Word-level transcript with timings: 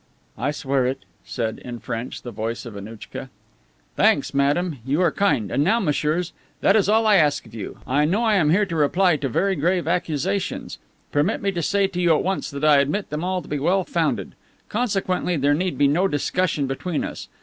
"I 0.35 0.49
swear 0.49 0.87
it," 0.87 1.05
said, 1.23 1.59
in 1.59 1.77
French, 1.77 2.23
the 2.23 2.31
voice 2.31 2.65
of 2.65 2.75
Annouchka. 2.75 3.29
"Thanks, 3.95 4.33
madame, 4.33 4.79
you 4.83 4.99
are 4.99 5.11
kind. 5.11 5.51
And 5.51 5.63
now, 5.63 5.79
messieurs, 5.79 6.33
that 6.61 6.75
is 6.75 6.89
all 6.89 7.05
I 7.05 7.17
ask 7.17 7.45
of 7.45 7.53
you. 7.53 7.77
I 7.85 8.05
know 8.05 8.23
I 8.23 8.33
am 8.37 8.49
here 8.49 8.65
to 8.65 8.75
reply 8.75 9.17
to 9.17 9.29
very 9.29 9.55
grave 9.55 9.87
accusations. 9.87 10.79
Permit 11.11 11.39
me 11.43 11.51
to 11.51 11.61
say 11.61 11.85
to 11.85 12.01
you 12.01 12.15
at 12.17 12.23
once 12.23 12.49
that 12.49 12.65
I 12.65 12.77
admit 12.77 13.11
them 13.11 13.23
all 13.23 13.43
to 13.43 13.47
be 13.47 13.59
well 13.59 13.83
founded. 13.83 14.33
Consequently, 14.69 15.37
there 15.37 15.53
need 15.53 15.77
be 15.77 15.87
no 15.87 16.07
discussion 16.07 16.65
between 16.65 17.03
us. 17.03 17.27